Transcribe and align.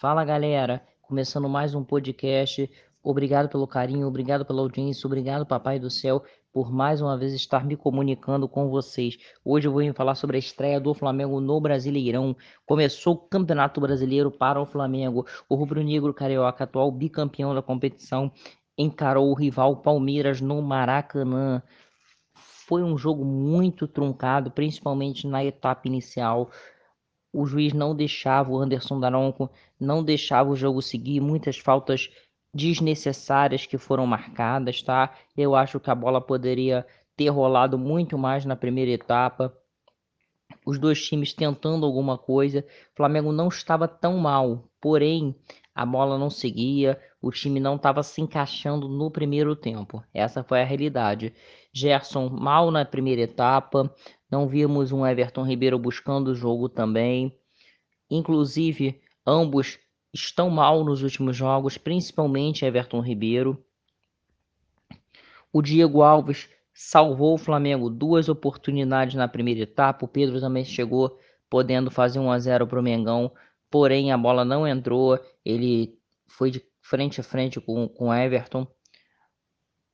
Fala 0.00 0.24
galera, 0.24 0.82
começando 1.02 1.46
mais 1.46 1.74
um 1.74 1.84
podcast. 1.84 2.70
Obrigado 3.02 3.50
pelo 3.50 3.66
carinho, 3.66 4.08
obrigado 4.08 4.46
pela 4.46 4.62
audiência, 4.62 5.06
obrigado 5.06 5.44
Papai 5.44 5.78
do 5.78 5.90
Céu 5.90 6.24
por 6.50 6.72
mais 6.72 7.02
uma 7.02 7.18
vez 7.18 7.34
estar 7.34 7.66
me 7.66 7.76
comunicando 7.76 8.48
com 8.48 8.70
vocês. 8.70 9.18
Hoje 9.44 9.68
eu 9.68 9.72
vou 9.72 9.92
falar 9.92 10.14
sobre 10.14 10.38
a 10.38 10.40
estreia 10.40 10.80
do 10.80 10.94
Flamengo 10.94 11.38
no 11.38 11.60
Brasileirão. 11.60 12.34
Começou 12.64 13.12
o 13.12 13.18
Campeonato 13.18 13.78
Brasileiro 13.78 14.30
para 14.30 14.58
o 14.58 14.64
Flamengo. 14.64 15.26
O 15.46 15.54
rubro-negro 15.54 16.14
carioca, 16.14 16.64
atual 16.64 16.90
bicampeão 16.90 17.54
da 17.54 17.60
competição, 17.60 18.32
encarou 18.78 19.30
o 19.30 19.34
rival 19.34 19.82
Palmeiras 19.82 20.40
no 20.40 20.62
Maracanã. 20.62 21.62
Foi 22.32 22.82
um 22.82 22.96
jogo 22.96 23.22
muito 23.22 23.86
truncado, 23.86 24.50
principalmente 24.50 25.26
na 25.26 25.44
etapa 25.44 25.86
inicial 25.86 26.50
o 27.32 27.46
juiz 27.46 27.72
não 27.72 27.94
deixava 27.94 28.50
o 28.50 28.58
Anderson 28.58 28.98
Daronco, 28.98 29.50
não 29.78 30.02
deixava 30.02 30.50
o 30.50 30.56
jogo 30.56 30.82
seguir, 30.82 31.20
muitas 31.20 31.58
faltas 31.58 32.10
desnecessárias 32.52 33.66
que 33.66 33.78
foram 33.78 34.06
marcadas, 34.06 34.82
tá? 34.82 35.14
Eu 35.36 35.54
acho 35.54 35.78
que 35.78 35.90
a 35.90 35.94
bola 35.94 36.20
poderia 36.20 36.86
ter 37.16 37.28
rolado 37.28 37.78
muito 37.78 38.18
mais 38.18 38.44
na 38.44 38.56
primeira 38.56 38.90
etapa. 38.90 39.56
Os 40.66 40.78
dois 40.78 41.04
times 41.04 41.32
tentando 41.32 41.86
alguma 41.86 42.18
coisa. 42.18 42.66
O 42.92 42.96
Flamengo 42.96 43.30
não 43.30 43.48
estava 43.48 43.86
tão 43.86 44.18
mal, 44.18 44.64
porém 44.80 45.34
a 45.74 45.86
bola 45.86 46.18
não 46.18 46.28
seguia, 46.28 47.00
o 47.22 47.30
time 47.30 47.60
não 47.60 47.76
estava 47.76 48.02
se 48.02 48.20
encaixando 48.20 48.88
no 48.88 49.10
primeiro 49.10 49.54
tempo. 49.54 50.02
Essa 50.12 50.42
foi 50.42 50.60
a 50.60 50.64
realidade. 50.64 51.32
Gerson 51.72 52.28
mal 52.28 52.70
na 52.70 52.84
primeira 52.84 53.22
etapa, 53.22 53.94
não 54.30 54.46
vimos 54.46 54.92
um 54.92 55.04
Everton 55.04 55.42
Ribeiro 55.42 55.78
buscando 55.78 56.28
o 56.28 56.34
jogo 56.34 56.68
também. 56.68 57.34
Inclusive, 58.08 59.00
ambos 59.26 59.78
estão 60.12 60.48
mal 60.48 60.84
nos 60.84 61.02
últimos 61.02 61.36
jogos, 61.36 61.76
principalmente 61.76 62.64
Everton 62.64 63.00
Ribeiro. 63.00 63.62
O 65.52 65.60
Diego 65.60 66.02
Alves 66.02 66.48
salvou 66.72 67.34
o 67.34 67.38
Flamengo 67.38 67.90
duas 67.90 68.28
oportunidades 68.28 69.16
na 69.16 69.26
primeira 69.26 69.62
etapa. 69.62 70.04
O 70.04 70.08
Pedro 70.08 70.40
também 70.40 70.64
chegou 70.64 71.18
podendo 71.48 71.90
fazer 71.90 72.20
1 72.20 72.30
a 72.30 72.38
0 72.38 72.66
para 72.68 72.78
o 72.78 72.82
Mengão, 72.82 73.32
porém 73.68 74.12
a 74.12 74.18
bola 74.18 74.44
não 74.44 74.66
entrou. 74.66 75.18
Ele 75.44 75.98
foi 76.28 76.52
de 76.52 76.64
frente 76.80 77.20
a 77.20 77.24
frente 77.24 77.60
com 77.60 77.90
o 77.98 78.14
Everton. 78.14 78.66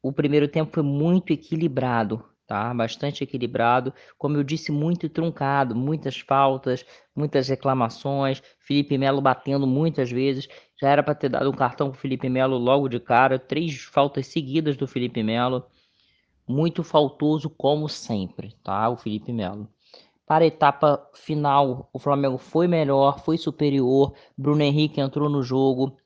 O 0.00 0.12
primeiro 0.12 0.46
tempo 0.46 0.72
foi 0.72 0.84
muito 0.84 1.32
equilibrado 1.32 2.24
tá? 2.50 2.74
Bastante 2.74 3.22
equilibrado, 3.22 3.94
como 4.18 4.36
eu 4.36 4.42
disse, 4.42 4.72
muito 4.72 5.08
truncado, 5.08 5.72
muitas 5.72 6.18
faltas, 6.18 6.84
muitas 7.14 7.48
reclamações, 7.48 8.42
Felipe 8.58 8.98
Melo 8.98 9.20
batendo 9.20 9.68
muitas 9.68 10.10
vezes. 10.10 10.48
Já 10.80 10.88
era 10.88 11.00
para 11.00 11.14
ter 11.14 11.28
dado 11.28 11.48
um 11.48 11.52
cartão 11.52 11.92
para 11.92 12.00
Felipe 12.00 12.28
Melo 12.28 12.58
logo 12.58 12.88
de 12.88 12.98
cara, 12.98 13.38
três 13.38 13.80
faltas 13.80 14.26
seguidas 14.26 14.76
do 14.76 14.88
Felipe 14.88 15.22
Melo. 15.22 15.64
Muito 16.44 16.82
faltoso 16.82 17.48
como 17.48 17.88
sempre, 17.88 18.52
tá? 18.64 18.90
O 18.90 18.96
Felipe 18.96 19.32
Melo. 19.32 19.68
Para 20.26 20.42
a 20.42 20.48
etapa 20.48 21.08
final, 21.14 21.88
o 21.92 22.00
Flamengo 22.00 22.36
foi 22.36 22.66
melhor, 22.66 23.20
foi 23.20 23.38
superior. 23.38 24.12
Bruno 24.36 24.62
Henrique 24.62 25.00
entrou 25.00 25.30
no 25.30 25.40
jogo, 25.40 25.96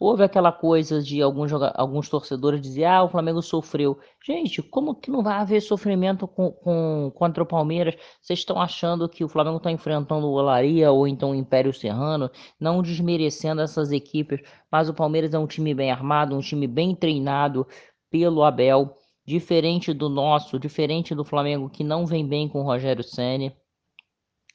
Houve 0.00 0.22
aquela 0.22 0.52
coisa 0.52 1.02
de 1.02 1.20
alguns, 1.20 1.50
alguns 1.74 2.08
torcedores 2.08 2.60
dizer, 2.60 2.84
ah, 2.84 3.02
o 3.02 3.08
Flamengo 3.08 3.42
sofreu. 3.42 3.98
Gente, 4.24 4.62
como 4.62 4.94
que 4.94 5.10
não 5.10 5.24
vai 5.24 5.34
haver 5.34 5.60
sofrimento 5.60 6.28
com, 6.28 6.52
com 6.52 7.10
contra 7.14 7.42
o 7.42 7.46
Palmeiras? 7.46 7.96
Vocês 8.22 8.38
estão 8.38 8.60
achando 8.60 9.08
que 9.08 9.24
o 9.24 9.28
Flamengo 9.28 9.56
está 9.56 9.72
enfrentando 9.72 10.28
o 10.28 10.32
Olaria 10.32 10.92
ou 10.92 11.08
então 11.08 11.32
o 11.32 11.34
Império 11.34 11.74
Serrano, 11.74 12.30
não 12.60 12.80
desmerecendo 12.80 13.60
essas 13.60 13.90
equipes, 13.90 14.40
mas 14.70 14.88
o 14.88 14.94
Palmeiras 14.94 15.34
é 15.34 15.38
um 15.38 15.48
time 15.48 15.74
bem 15.74 15.90
armado, 15.90 16.36
um 16.36 16.40
time 16.40 16.68
bem 16.68 16.94
treinado 16.94 17.66
pelo 18.08 18.44
Abel, 18.44 18.96
diferente 19.26 19.92
do 19.92 20.08
nosso, 20.08 20.60
diferente 20.60 21.12
do 21.12 21.24
Flamengo 21.24 21.68
que 21.68 21.82
não 21.82 22.06
vem 22.06 22.24
bem 22.24 22.48
com 22.48 22.60
o 22.60 22.64
Rogério 22.64 23.02
Ceni. 23.02 23.52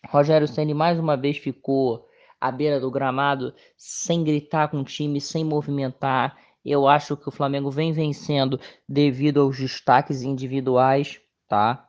Rogério 0.08 0.48
Ceni 0.48 0.74
mais 0.74 0.98
uma 0.98 1.18
vez 1.18 1.38
ficou 1.38 2.08
à 2.44 2.52
beira 2.52 2.78
do 2.78 2.92
gramado, 2.92 3.54
sem 3.78 4.22
gritar 4.22 4.68
com 4.68 4.82
o 4.82 4.84
time, 4.84 5.22
sem 5.22 5.46
movimentar. 5.46 6.38
Eu 6.66 6.90
acho 6.90 7.16
que 7.16 7.30
o 7.30 7.32
Flamengo 7.32 7.72
vem 7.72 7.94
vencendo 7.94 8.60
devido 8.88 9.40
aos 9.40 9.58
destaques 9.58 10.24
individuais, 10.24 11.22
tá? 11.48 11.88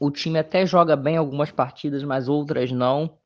O 0.00 0.10
time 0.10 0.38
até 0.38 0.64
joga 0.64 0.96
bem 0.96 1.18
algumas 1.18 1.50
partidas, 1.50 2.02
mas 2.02 2.26
outras 2.26 2.72
não. 2.72 3.18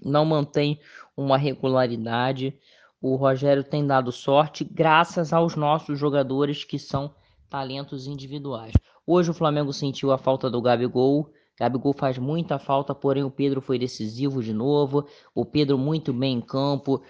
Não 0.00 0.24
mantém 0.24 0.78
uma 1.16 1.36
regularidade. 1.36 2.56
O 3.02 3.16
Rogério 3.16 3.64
tem 3.64 3.84
dado 3.84 4.12
sorte 4.12 4.62
graças 4.62 5.32
aos 5.32 5.56
nossos 5.56 5.98
jogadores 5.98 6.62
que 6.62 6.78
são 6.78 7.12
talentos 7.50 8.06
individuais. 8.06 8.74
Hoje 9.04 9.32
o 9.32 9.34
Flamengo 9.34 9.72
sentiu 9.72 10.12
a 10.12 10.18
falta 10.18 10.48
do 10.48 10.62
Gabigol, 10.62 11.32
Gabigol 11.58 11.94
faz 11.94 12.18
muita 12.18 12.58
falta, 12.58 12.94
porém 12.94 13.24
o 13.24 13.30
Pedro 13.30 13.60
foi 13.60 13.78
decisivo 13.78 14.42
de 14.42 14.52
novo. 14.52 15.06
O 15.34 15.44
Pedro 15.44 15.78
muito 15.78 16.12
bem 16.12 16.36
em 16.36 16.40
campo 16.40 17.02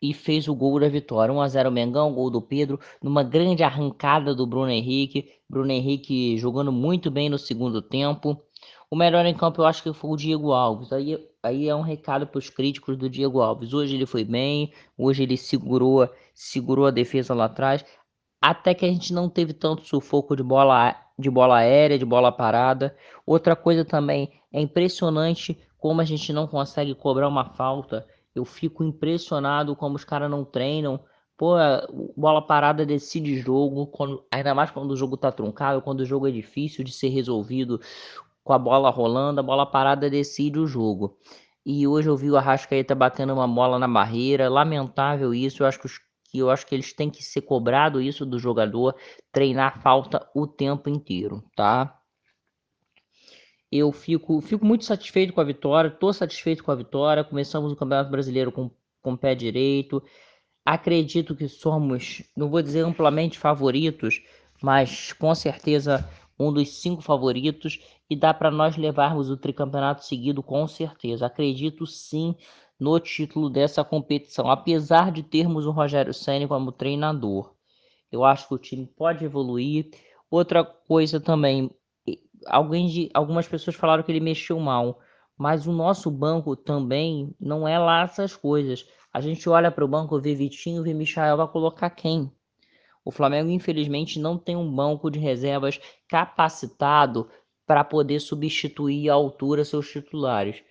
e 0.00 0.12
fez 0.12 0.48
o 0.48 0.54
gol 0.54 0.78
da 0.78 0.88
vitória. 0.88 1.32
1 1.32 1.40
a 1.40 1.48
0 1.48 1.70
Mengão, 1.70 2.12
gol 2.12 2.28
do 2.30 2.42
Pedro, 2.42 2.78
numa 3.02 3.22
grande 3.22 3.62
arrancada 3.62 4.34
do 4.34 4.46
Bruno 4.46 4.70
Henrique. 4.70 5.30
Bruno 5.48 5.72
Henrique 5.72 6.36
jogando 6.36 6.70
muito 6.70 7.10
bem 7.10 7.30
no 7.30 7.38
segundo 7.38 7.80
tempo. 7.80 8.38
O 8.90 8.96
melhor 8.96 9.24
em 9.24 9.34
campo 9.34 9.62
eu 9.62 9.66
acho 9.66 9.82
que 9.82 9.92
foi 9.92 10.10
o 10.10 10.16
Diego 10.16 10.52
Alves. 10.52 10.92
Aí, 10.92 11.18
aí 11.42 11.68
é 11.68 11.74
um 11.74 11.80
recado 11.80 12.26
para 12.26 12.38
os 12.38 12.50
críticos 12.50 12.98
do 12.98 13.08
Diego 13.08 13.40
Alves. 13.40 13.72
Hoje 13.72 13.94
ele 13.94 14.06
foi 14.06 14.24
bem, 14.24 14.72
hoje 14.96 15.22
ele 15.22 15.36
segurou, 15.38 16.08
segurou 16.34 16.86
a 16.86 16.90
defesa 16.90 17.32
lá 17.34 17.46
atrás. 17.46 17.84
Até 18.46 18.74
que 18.74 18.84
a 18.84 18.88
gente 18.88 19.10
não 19.10 19.30
teve 19.30 19.54
tanto 19.54 19.86
sufoco 19.86 20.36
de 20.36 20.42
bola 20.42 20.94
de 21.18 21.30
bola 21.30 21.56
aérea, 21.58 21.98
de 21.98 22.04
bola 22.04 22.30
parada. 22.30 22.94
Outra 23.24 23.56
coisa 23.56 23.86
também 23.86 24.30
é 24.52 24.60
impressionante 24.60 25.58
como 25.78 26.02
a 26.02 26.04
gente 26.04 26.30
não 26.30 26.46
consegue 26.46 26.94
cobrar 26.94 27.26
uma 27.26 27.46
falta. 27.46 28.06
Eu 28.34 28.44
fico 28.44 28.84
impressionado 28.84 29.74
como 29.74 29.96
os 29.96 30.04
caras 30.04 30.30
não 30.30 30.44
treinam. 30.44 31.00
Pô, 31.38 31.54
bola 32.14 32.42
parada 32.42 32.84
decide 32.84 33.38
jogo, 33.38 33.86
quando, 33.86 34.22
ainda 34.30 34.54
mais 34.54 34.70
quando 34.70 34.90
o 34.90 34.96
jogo 34.96 35.16
tá 35.16 35.32
truncado, 35.32 35.80
quando 35.80 36.00
o 36.00 36.04
jogo 36.04 36.28
é 36.28 36.30
difícil 36.30 36.84
de 36.84 36.92
ser 36.92 37.08
resolvido 37.08 37.80
com 38.42 38.52
a 38.52 38.58
bola 38.58 38.90
rolando, 38.90 39.40
a 39.40 39.42
bola 39.42 39.64
parada 39.64 40.10
decide 40.10 40.58
o 40.58 40.66
jogo. 40.66 41.16
E 41.64 41.86
hoje 41.86 42.10
eu 42.10 42.16
vi 42.16 42.30
o 42.30 42.36
Arrascaeta 42.36 42.94
batendo 42.94 43.32
uma 43.32 43.48
bola 43.48 43.78
na 43.78 43.88
barreira, 43.88 44.50
lamentável 44.50 45.32
isso. 45.32 45.62
Eu 45.62 45.66
acho 45.66 45.80
que 45.80 45.86
os 45.86 45.98
que 46.34 46.40
eu 46.40 46.50
acho 46.50 46.66
que 46.66 46.74
eles 46.74 46.92
têm 46.92 47.08
que 47.08 47.22
ser 47.22 47.42
cobrado 47.42 48.02
isso 48.02 48.26
do 48.26 48.40
jogador, 48.40 48.96
treinar 49.30 49.80
falta 49.80 50.28
o 50.34 50.48
tempo 50.48 50.90
inteiro, 50.90 51.44
tá? 51.54 51.96
Eu 53.70 53.92
fico, 53.92 54.40
fico 54.40 54.66
muito 54.66 54.84
satisfeito 54.84 55.32
com 55.32 55.40
a 55.40 55.44
vitória, 55.44 55.86
estou 55.86 56.12
satisfeito 56.12 56.64
com 56.64 56.72
a 56.72 56.74
vitória. 56.74 57.22
Começamos 57.22 57.70
o 57.70 57.76
Campeonato 57.76 58.10
Brasileiro 58.10 58.50
com, 58.50 58.68
com 59.00 59.12
o 59.12 59.16
pé 59.18 59.36
direito. 59.36 60.02
Acredito 60.64 61.36
que 61.36 61.46
somos, 61.46 62.24
não 62.36 62.50
vou 62.50 62.60
dizer 62.60 62.80
amplamente 62.80 63.38
favoritos, 63.38 64.20
mas 64.60 65.12
com 65.12 65.32
certeza 65.36 66.08
um 66.36 66.52
dos 66.52 66.80
cinco 66.80 67.00
favoritos 67.00 67.78
e 68.10 68.16
dá 68.16 68.34
para 68.34 68.50
nós 68.50 68.76
levarmos 68.76 69.30
o 69.30 69.36
tricampeonato 69.36 70.04
seguido 70.04 70.42
com 70.42 70.66
certeza. 70.66 71.26
Acredito 71.26 71.86
sim 71.86 72.34
no 72.78 72.98
título 72.98 73.48
dessa 73.48 73.84
competição, 73.84 74.50
apesar 74.50 75.12
de 75.12 75.22
termos 75.22 75.66
o 75.66 75.70
Rogério 75.70 76.12
Ceni 76.12 76.46
como 76.46 76.72
treinador. 76.72 77.54
Eu 78.10 78.24
acho 78.24 78.48
que 78.48 78.54
o 78.54 78.58
time 78.58 78.86
pode 78.86 79.24
evoluir. 79.24 79.90
Outra 80.30 80.64
coisa 80.64 81.20
também, 81.20 81.70
alguém 82.46 82.86
de, 82.88 83.10
algumas 83.14 83.46
pessoas 83.46 83.76
falaram 83.76 84.02
que 84.02 84.12
ele 84.12 84.20
mexeu 84.20 84.58
mal, 84.58 85.00
mas 85.36 85.66
o 85.66 85.72
nosso 85.72 86.10
banco 86.10 86.56
também 86.56 87.34
não 87.40 87.66
é 87.66 87.78
lá 87.78 88.02
essas 88.02 88.36
coisas. 88.36 88.86
A 89.12 89.20
gente 89.20 89.48
olha 89.48 89.70
para 89.70 89.84
o 89.84 89.88
banco, 89.88 90.20
vê 90.20 90.34
Vitinho, 90.34 90.82
vê 90.82 90.92
Michael, 90.92 91.36
vai 91.36 91.48
colocar 91.48 91.90
quem? 91.90 92.30
O 93.04 93.10
Flamengo, 93.10 93.50
infelizmente, 93.50 94.18
não 94.18 94.38
tem 94.38 94.56
um 94.56 94.74
banco 94.74 95.10
de 95.10 95.18
reservas 95.18 95.78
capacitado 96.08 97.28
para 97.66 97.84
poder 97.84 98.20
substituir 98.20 99.10
à 99.10 99.14
altura 99.14 99.64
seus 99.64 99.88
titulares. 99.90 100.62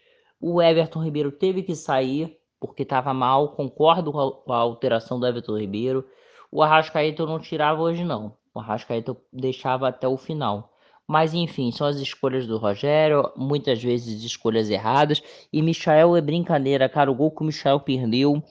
O 0.45 0.61
Everton 0.61 1.01
Ribeiro 1.01 1.31
teve 1.31 1.63
que 1.63 1.73
sair 1.73 2.37
porque 2.59 2.83
estava 2.83 3.13
mal. 3.13 3.55
Concordo 3.55 4.11
com 4.11 4.51
a, 4.51 4.57
alteração 4.57 5.17
do 5.17 5.25
Everton 5.25 5.57
Ribeiro. 5.57 6.05
O 6.51 6.61
Arrascaeta 6.61 7.21
eu 7.21 7.25
não 7.25 7.39
tirava 7.39 7.81
hoje, 7.81 8.03
não. 8.03 8.35
O 8.53 8.59
Arrascaeta 8.59 9.11
eu 9.11 9.21
deixava 9.31 9.87
até 9.87 10.05
o 10.05 10.17
final. 10.17 10.73
Mas 11.07 11.33
enfim, 11.33 11.71
são 11.71 11.87
as 11.87 11.95
escolhas 11.95 12.45
do 12.45 12.57
Rogério, 12.57 13.31
muitas 13.37 13.81
vezes 13.81 14.21
escolhas 14.21 14.69
erradas. 14.69 15.23
E 15.51 15.61
Michael 15.61 16.17
é 16.17 16.19
brincadeira, 16.21 16.89
cara. 16.89 17.09
O 17.09 17.15
gol 17.15 17.31
que 17.31 17.41
o 17.41 17.45
Michael 17.45 17.79
perdeu 17.79 18.43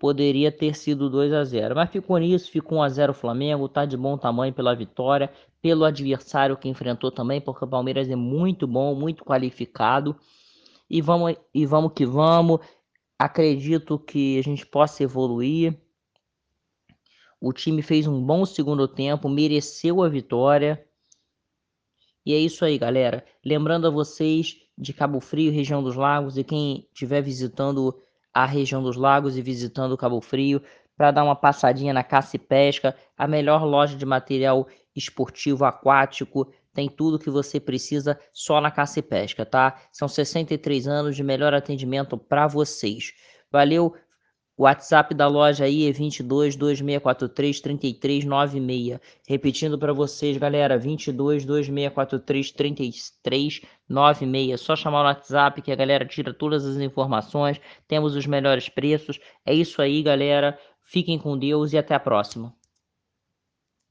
poderia 0.00 0.50
ter 0.50 0.74
sido 0.74 1.08
2 1.08 1.32
a 1.32 1.44
0 1.44 1.76
Mas 1.76 1.90
ficou 1.90 2.18
nisso, 2.18 2.50
ficou 2.50 2.78
1 2.78 2.82
a 2.82 2.88
0 2.88 3.12
o 3.12 3.14
Flamengo, 3.14 3.68
tá 3.68 3.84
de 3.84 3.96
bom 3.96 4.18
tamanho 4.18 4.52
pela 4.52 4.74
vitória, 4.74 5.30
pelo 5.62 5.84
adversário 5.84 6.56
que 6.56 6.68
enfrentou 6.68 7.12
também, 7.12 7.40
porque 7.40 7.64
o 7.64 7.68
Palmeiras 7.68 8.10
é 8.10 8.16
muito 8.16 8.66
bom, 8.66 8.96
muito 8.96 9.24
qualificado 9.24 10.16
e 10.90 11.00
vamos, 11.00 11.36
e 11.54 11.64
vamos 11.64 11.92
que 11.94 12.04
vamos. 12.04 12.58
acredito 13.18 13.98
que 13.98 14.38
a 14.38 14.42
gente 14.42 14.66
possa 14.66 15.02
evoluir. 15.02 15.78
O 17.40 17.52
time 17.52 17.80
fez 17.80 18.06
um 18.06 18.20
bom 18.22 18.44
segundo 18.44 18.88
tempo, 18.88 19.28
mereceu 19.28 20.02
a 20.02 20.08
vitória. 20.08 20.84
E 22.26 22.34
é 22.34 22.38
isso 22.38 22.64
aí, 22.64 22.76
galera. 22.76 23.24
Lembrando 23.44 23.86
a 23.86 23.90
vocês 23.90 24.58
de 24.76 24.92
Cabo 24.92 25.20
Frio, 25.20 25.52
região 25.52 25.82
dos 25.82 25.96
Lagos, 25.96 26.36
e 26.36 26.44
quem 26.44 26.86
estiver 26.92 27.22
visitando 27.22 27.98
a 28.32 28.44
região 28.44 28.82
dos 28.82 28.96
Lagos 28.96 29.36
e 29.36 29.42
visitando 29.42 29.96
Cabo 29.96 30.20
Frio, 30.20 30.62
para 30.96 31.10
dar 31.10 31.24
uma 31.24 31.36
passadinha 31.36 31.94
na 31.94 32.04
Caça 32.04 32.36
e 32.36 32.38
Pesca, 32.38 32.94
a 33.16 33.26
melhor 33.26 33.64
loja 33.64 33.96
de 33.96 34.04
material 34.04 34.66
esportivo 34.94 35.64
aquático. 35.64 36.52
Tem 36.72 36.88
tudo 36.88 37.18
que 37.18 37.30
você 37.30 37.58
precisa 37.58 38.18
só 38.32 38.60
na 38.60 38.70
Caça 38.70 39.00
e 39.00 39.02
Pesca, 39.02 39.44
tá? 39.44 39.80
São 39.92 40.08
63 40.08 40.86
anos 40.86 41.16
de 41.16 41.22
melhor 41.22 41.54
atendimento 41.54 42.16
para 42.16 42.46
vocês. 42.46 43.12
Valeu, 43.50 43.94
o 44.60 44.64
WhatsApp 44.64 45.14
da 45.14 45.26
loja 45.26 45.64
aí 45.64 45.88
é 45.88 45.90
22 45.90 46.54
2643 46.54 47.62
3396. 47.62 49.00
Repetindo 49.26 49.78
para 49.78 49.94
vocês, 49.94 50.36
galera, 50.36 50.76
22 50.76 51.46
2643 51.46 52.52
3396. 52.52 54.60
Só 54.60 54.76
chamar 54.76 55.00
o 55.00 55.06
WhatsApp 55.06 55.62
que 55.62 55.72
a 55.72 55.76
galera 55.76 56.04
tira 56.04 56.34
todas 56.34 56.66
as 56.66 56.76
informações. 56.76 57.58
Temos 57.88 58.14
os 58.14 58.26
melhores 58.26 58.68
preços. 58.68 59.18
É 59.46 59.54
isso 59.54 59.80
aí, 59.80 60.02
galera. 60.02 60.58
Fiquem 60.82 61.18
com 61.18 61.38
Deus 61.38 61.72
e 61.72 61.78
até 61.78 61.94
a 61.94 62.00
próxima. 62.00 62.54